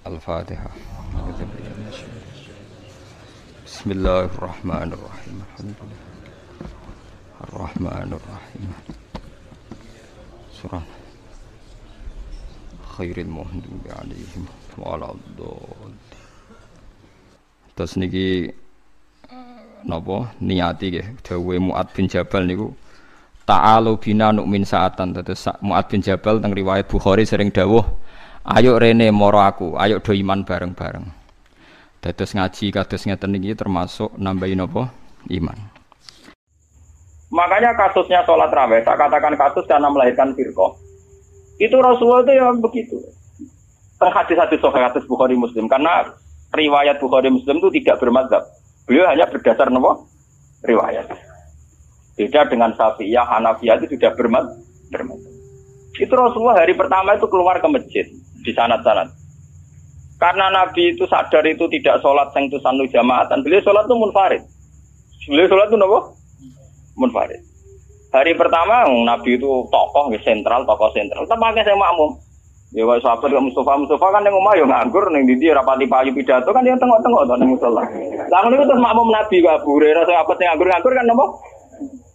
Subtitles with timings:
[0.00, 0.72] Al-Fatihah.
[3.68, 5.36] Bismillahirrahmanirrahim.
[5.44, 6.00] Alhamdulillah.
[7.44, 8.72] Ar-Rahmanirrahim.
[10.56, 10.80] Surah
[12.96, 14.48] Khairil Muhdubi alaihim
[14.80, 15.92] waladud.
[17.76, 18.48] Terus niki
[19.84, 22.72] napa niati nggih dawuhe muat bin Jabal niku
[23.44, 25.12] ta'alu bina nu'min sa'atan.
[25.12, 27.84] Terus muat bin Jabal teng riwayat Bukhari sering dawuh
[28.46, 31.04] ayo rene moro aku ayo do iman bareng-bareng
[32.00, 34.88] dados ngaji kados ngeten niki termasuk nambahin napa
[35.28, 35.58] iman
[37.30, 40.74] Makanya kasusnya sholat raweh, saya katakan kasus karena melahirkan firqoh.
[41.62, 42.98] Itu Rasulullah itu yang begitu.
[44.02, 46.10] Hadis-hadis sahih hadis Bukhari Muslim karena
[46.50, 48.42] riwayat Bukhari Muslim itu tidak bermadzhab.
[48.82, 50.10] Beliau hanya berdasar nopo
[50.66, 51.06] riwayat.
[52.18, 55.30] Beda dengan Syafi'iyah, Hanafiyah itu sudah bermadzhab.
[56.02, 58.10] Itu Rasulullah hari pertama itu keluar ke masjid
[58.44, 59.08] di sanad-sanad.
[60.20, 63.40] Karena Nabi itu sadar itu tidak sholat yang itu sanu jamaatan.
[63.40, 64.42] Beliau sholat itu munfarid.
[65.32, 65.98] Beliau sholat itu nopo
[67.00, 67.40] munfarid.
[68.12, 71.24] Hari pertama Nabi itu tokoh sentral, tokoh sentral.
[71.24, 72.20] Tapi saya makmum.
[72.70, 76.14] Ya wae sahabat ke Mustafa Mustafa kan yang omah yo nganggur ning ndi rapati payu
[76.14, 77.82] pidato kan yang tengok-tengok to ning musala.
[78.30, 81.24] Lah niku terus makmum Nabi Pak Abu Hurairah sahabat sing nganggur-nganggur kan napa?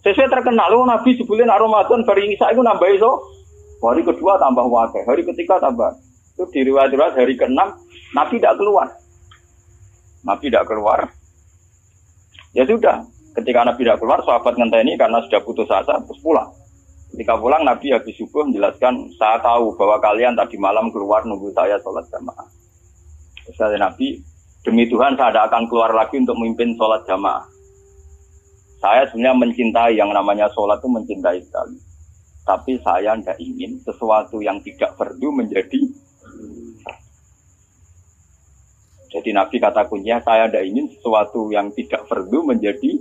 [0.00, 3.20] Sesuai terkenal lu Nabi sebelum Ramadan bari Isa iku nambah iso.
[3.84, 5.92] Hari kedua tambah wakil, hari ketiga tambah.
[6.36, 7.56] Itu di riwayat hari ke-6
[8.12, 8.88] Nabi tidak keluar.
[10.22, 11.00] Nabi tidak keluar.
[12.52, 13.04] Ya sudah,
[13.36, 16.52] ketika Nabi tidak keluar, sahabat ngenteni karena sudah putus asa, terus pulang.
[17.12, 21.80] Ketika pulang Nabi habis subuh menjelaskan, saya tahu bahwa kalian tadi malam keluar nunggu saya
[21.80, 22.48] sholat jamaah.
[23.46, 24.20] Kata Nabi,
[24.66, 27.44] demi Tuhan saya tidak akan keluar lagi untuk memimpin sholat jamaah.
[28.76, 31.78] Saya sebenarnya mencintai yang namanya sholat itu mencintai sekali.
[32.46, 35.80] Tapi saya tidak ingin sesuatu yang tidak perlu menjadi
[39.16, 43.00] jadi Nabi kata kuncinya saya tidak ingin sesuatu yang tidak perlu menjadi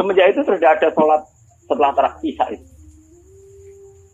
[0.00, 1.20] semenjak itu sudah ada sholat
[1.68, 2.66] setelah terakhir itu.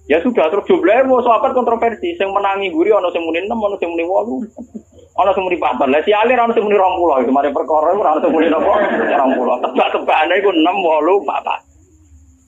[0.07, 3.75] Ya sudah terus jumlahnya mau sahabat kontroversi, yang menangi guri ono sing muni 6, ono
[3.75, 5.19] sing muni 8.
[5.19, 5.83] Ono sing muni 4.
[5.83, 8.87] Lah si alir ono sing muni 20, itu mari perkara ono sing muni napa?
[8.87, 9.67] 20.
[9.67, 11.67] Tebak-tebakane iku 6, 8, 4.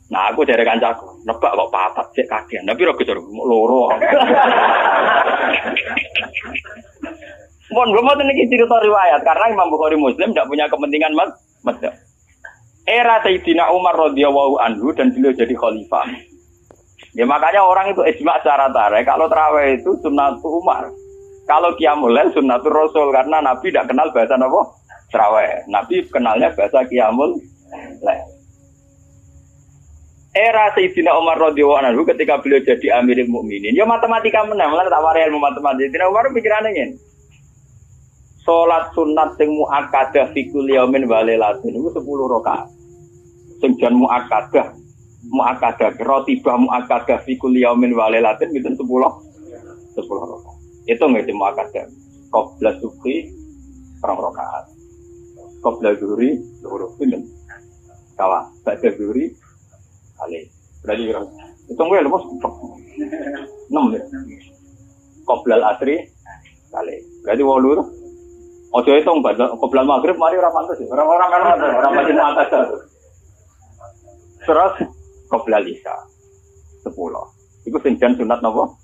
[0.08, 3.92] Nah aku dari kancaku, nebak kok papat cek kagian, tapi ora kejar loro.
[7.68, 11.76] Mohon belum mau ini cerita riwayat karena Imam Bukhari Muslim tidak punya kepentingan mas,
[12.88, 16.08] Era Sayyidina Umar radhiyallahu anhu dan beliau jadi khalifah.
[17.12, 19.04] Ya makanya orang itu ijma secara tarik.
[19.04, 20.88] Kalau terawih itu sunnatul Umar.
[21.44, 24.60] Kalau qiyamul lail sunnatul Rasul karena Nabi tidak kenal bahasa apa?
[25.12, 25.68] Terawih.
[25.68, 28.24] Nabi kenalnya bahasa lail.
[30.32, 35.02] Era Sayyidina Umar radhiyallahu anhu ketika beliau jadi Amirul Mukminin, ya matematika menang, malah tak
[35.02, 35.92] warai ilmu matematika.
[35.92, 36.96] Sayyidina Umar pikirannya ini.
[38.48, 42.00] Salat sunat sing muakkadah fi kulli yaumin wa lailatin iku 10
[42.32, 42.64] rakaat.
[43.60, 44.72] Sing jan muakkadah
[45.28, 50.56] muakkadah rotibah muakkadah fi kulli yaumin wa lailatin pinten 10 10 rakaat.
[50.88, 51.92] Itu nggih muakkadah.
[52.32, 53.28] Qabla subhi
[54.00, 54.64] rong rakaat.
[55.60, 57.28] Qabla zuhri loro pinten.
[58.16, 59.28] Kawa, ba'da zuhri
[60.16, 60.48] kali.
[60.80, 61.20] Berarti kira.
[61.68, 64.00] Itu nggih lho, 6 ya.
[65.28, 66.00] Qabla al-asri
[66.72, 66.96] kali.
[67.28, 67.97] Berarti 8
[68.68, 72.68] Ojo itu enggak, kebelan maghrib mari orang pantas orang-orang kan orang masih atas
[74.44, 74.74] Terus?
[75.28, 75.96] Kebelan lisa
[76.84, 77.24] sepuluh.
[77.68, 78.76] Itu senjan sunat nopo?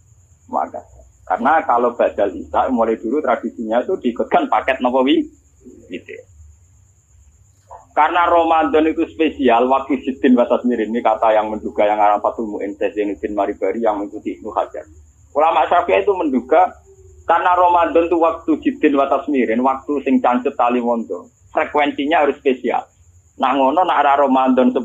[0.53, 0.81] Maka.
[1.25, 5.25] Karena kalau badal isa mulai dulu tradisinya itu diikutkan paket nopo wi,
[5.89, 6.13] gitu.
[7.95, 12.51] Karena Ramadan itu spesial, waktu Sidin Batas Mirin ini kata yang menduga yang arah Fatul
[12.51, 14.83] Mu'in Zainudin Maribari yang mengikuti Ibnu Hajar.
[15.31, 16.75] Ulama Syafi'i itu menduga
[17.25, 21.33] karena Ramadan itu waktu jidin watas mirin, waktu sing cancut tali mondo.
[21.57, 22.85] Frekuensinya harus spesial.
[23.41, 24.85] Nah ngono nak ada Ramadan 10,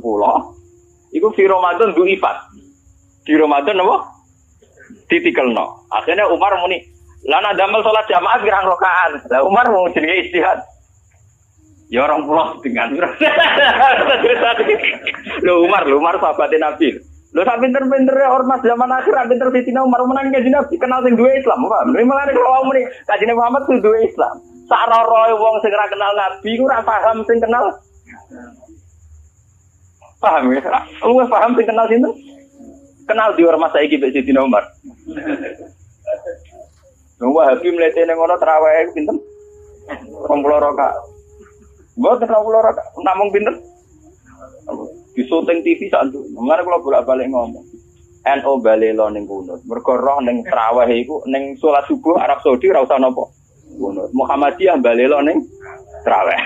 [1.11, 2.37] itu di Ramadan du ifat.
[3.27, 3.97] Di Ramadan apa?
[5.51, 5.65] no.
[5.89, 6.79] Akhirnya Umar muni,
[7.27, 9.11] lana damel sholat jamaah gerang rokaan.
[9.27, 10.61] Lah Umar mau jadi istihad.
[11.89, 12.93] Ya orang pulau dengan.
[15.45, 17.01] Lo Umar, Umar sahabatnya Nabi.
[17.29, 20.75] Lo sak pinter-pintere ya, ormas zaman akhir akhirat pinter di Cina Umar menang kaji Nabi
[20.81, 21.61] kenal sing dua Islam.
[21.61, 21.93] Paham?
[21.93, 24.35] Lha malah kamu nih, muni kajine Muhammad tuh dua Islam.
[24.65, 27.65] Sak roy wong segera kenal Nabi gue rasa paham sing kenal.
[30.17, 30.61] Paham ya?
[31.05, 32.09] Lu paham sing kenal sini
[33.05, 34.65] Kenal di ormas saya gitu di Cina Umar.
[37.21, 39.17] Nunggu Wahabi mlete ning terawih pinter pinten?
[40.29, 40.45] 20
[41.99, 43.29] Gue terawih 20 rakaat, namung
[45.19, 46.23] Disuting TV saat itu.
[46.31, 47.67] Mengare kalau bolak-balik ngomong.
[48.23, 49.59] NU balelo neng kunut.
[49.67, 53.75] Mergo neng ning traweh iku ning subuh Arab Saudi rasa nopo, napa.
[53.75, 54.07] Kunut.
[54.15, 55.43] Muhammadiyah lo neng
[56.07, 56.39] traweh.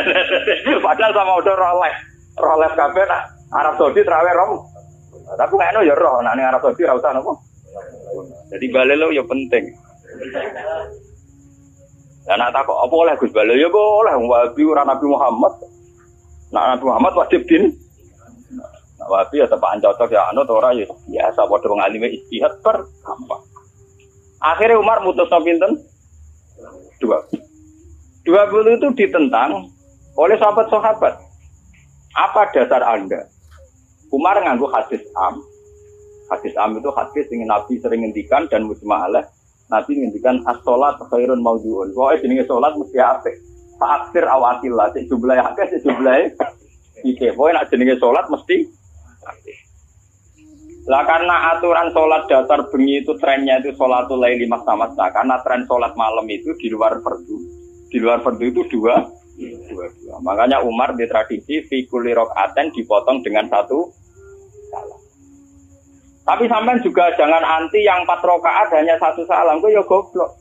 [0.84, 1.94] Padahal sama udah rolek
[2.40, 3.22] rolek kafe nah,
[3.60, 4.64] Arab Saudi teraweh rom.
[5.30, 7.36] Tapi nggak no ya roh, nah neng Arab Saudi rasa nopo.
[8.48, 9.64] Jadi balelo ya penting.
[12.28, 15.52] Lah nak takut apa oleh Gus Balelo ya boleh wong Nabi Muhammad.
[16.54, 17.74] Nak Nabi Muhammad wajib din
[19.10, 22.86] Nak Wahabi ya tepaan cocok ya anut ora ya biasa padha wong alime istihad per
[23.02, 23.42] gampang.
[24.38, 25.82] Akhirnya Umar mutus pinten?
[27.02, 27.18] Dua.
[28.22, 29.66] Dua puluh itu ditentang
[30.14, 31.18] oleh sahabat-sahabat.
[32.14, 33.26] Apa dasar Anda?
[34.14, 35.42] Umar nganggu hadis am.
[36.30, 39.26] Hadis am itu hadis yang Nabi sering ngendikan dan mujma'alah
[39.74, 41.90] Nabi ngendikan as-salat khairun maudhu'un.
[41.98, 43.34] Pokoke jenenge salat mesti apik.
[43.82, 46.30] Fa'aksir awatillah, sik jumlahe akeh, sik jumlahe
[47.02, 47.34] iki.
[47.34, 48.78] Pokoke nek jenenge salat mesti.
[50.88, 55.92] Lah karena aturan sholat dasar bengi itu trennya itu sholatul laili sama karena tren sholat
[55.92, 57.36] malam itu di luar fardu.
[57.92, 58.96] Di luar fardu itu dua,
[59.36, 60.16] dua, dua.
[60.24, 63.92] Makanya Umar di tradisi fikuli aten dipotong dengan satu
[64.72, 65.00] salam.
[66.24, 70.38] Tapi sampean juga jangan anti yang empat rakaat hanya satu salam, gue ya goblok.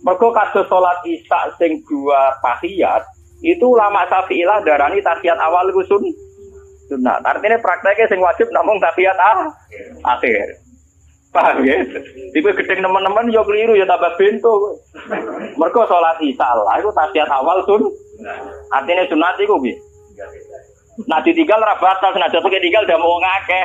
[0.00, 3.04] Mergo kados salat isya sing dua tahiyat,
[3.44, 6.00] itu lama Syafi'ilah darani tahiyat awal iku sun
[6.90, 7.22] sunat.
[7.22, 9.46] Artinya prakteknya sing wajib namung tahiyat ah,
[10.18, 10.58] akhir.
[11.30, 11.78] Paham ya?
[12.34, 14.74] Tipe gedeng teman-teman yo keliru ya tambah bento.
[15.54, 17.86] Mergo salat isya lah iku tahiyat awal sun.
[18.74, 19.78] Artinya sunat iku piye?
[21.06, 23.64] Nah ditinggal ora batas, nah jatuh tinggal udah mau ngakeh.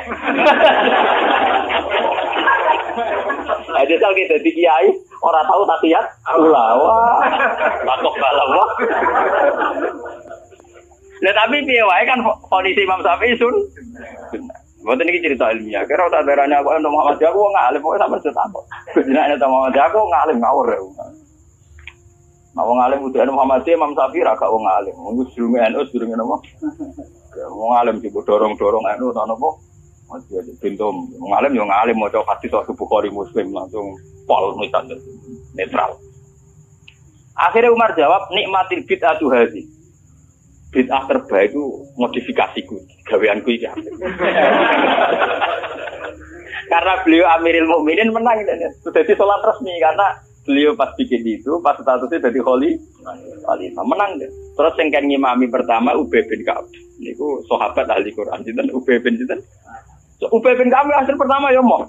[3.76, 4.88] Nah, jajal kita kiai,
[5.20, 6.00] orang tahu tapi ya,
[6.40, 7.20] ulawa,
[7.84, 8.70] batok balam wah.
[11.26, 13.56] Nah tapi piye wae kan kondisi Imam Syafi'i sun.
[14.86, 15.82] Buat ini cerita ilmiah.
[15.90, 18.60] Kira tak darahnya aku untuk Muhammad aku ngalim, pokoknya sama cerita apa.
[18.94, 20.80] Kejadian itu Muhammad aku ngalim ngawur ya.
[22.56, 24.94] Nah, wong alim udah Muhammad Imam Syafi'i raga wong alim.
[25.02, 26.38] Wong sedurunge NU sedurunge napa?
[27.50, 29.50] Wong alim sih dorong-dorong NU ta napa?
[30.06, 30.86] Masih ada pintu
[31.18, 33.98] ngalim yo ngalim maca hadis sahih Bukhari Muslim langsung
[34.30, 34.94] pol misalnya
[35.58, 35.98] netral.
[37.36, 39.75] Akhirnya Umar jawab nikmatil bid'atu hadhi.
[40.76, 41.64] Bid'ah terbaik itu
[41.96, 42.76] modifikasiku,
[43.08, 43.64] gaweanku iki.
[46.72, 50.08] karena beliau Amiril Mukminin menang dan sudah di sholat resmi karena
[50.44, 52.76] beliau pas bikin itu, pas statusnya jadi kholi,
[53.48, 54.30] khalifah menang deh.
[54.56, 56.68] Terus yang kan ngimami pertama Ubay bin Ka'ab.
[57.00, 59.40] Niku sahabat ahli Quran sinten Ubay bin sinten.
[60.20, 61.84] So, Ubay bin Ka'ab hasil pertama ya mau.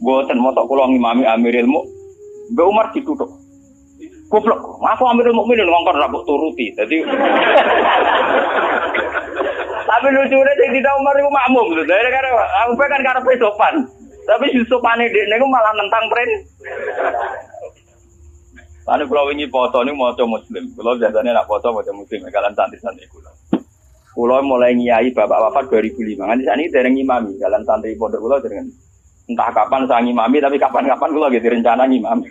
[0.00, 1.82] Boten motok kula ngimami Amiril Mu.
[2.54, 3.30] Mbak Umar ditutup.
[4.30, 6.70] Goblok, aku Amiril Mukminin ngongkon rabuk turuti.
[6.78, 7.02] Jadi
[9.90, 11.82] Tapi lucunya sing tidak Umar itu makmum lho.
[11.82, 12.30] Dari karena
[12.62, 13.74] aku kan karena sopan.
[14.22, 16.30] Tapi si sopane dia malah nentang pren.
[18.86, 20.64] Ane pulau ini foto ini mau muslim.
[20.78, 22.22] Pulau biasanya nak foto mau muslim.
[22.30, 23.34] Kalian santri-santri pulau.
[24.14, 26.22] Pulau mulai ngiai bapak bapak 2005.
[26.22, 27.34] Kan sana ini dereng imami.
[27.42, 28.70] Kalian santri pondok pulau dereng.
[29.26, 32.26] Entah kapan saya ngimami, tapi kapan-kapan pulau gitu rencana ngimami.